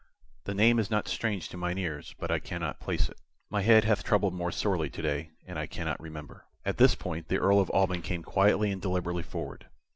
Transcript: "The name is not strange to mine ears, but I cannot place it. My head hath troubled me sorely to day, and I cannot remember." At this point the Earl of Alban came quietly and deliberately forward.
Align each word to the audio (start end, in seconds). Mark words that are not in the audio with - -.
"The 0.45 0.55
name 0.55 0.79
is 0.79 0.89
not 0.89 1.07
strange 1.07 1.47
to 1.49 1.57
mine 1.57 1.77
ears, 1.77 2.15
but 2.17 2.31
I 2.31 2.39
cannot 2.39 2.79
place 2.79 3.07
it. 3.07 3.19
My 3.51 3.61
head 3.61 3.83
hath 3.83 4.03
troubled 4.03 4.33
me 4.33 4.49
sorely 4.49 4.89
to 4.89 5.01
day, 5.03 5.29
and 5.45 5.59
I 5.59 5.67
cannot 5.67 5.99
remember." 6.01 6.47
At 6.65 6.77
this 6.77 6.95
point 6.95 7.27
the 7.27 7.37
Earl 7.37 7.59
of 7.59 7.69
Alban 7.69 8.01
came 8.01 8.23
quietly 8.23 8.71
and 8.71 8.81
deliberately 8.81 9.21
forward. 9.21 9.67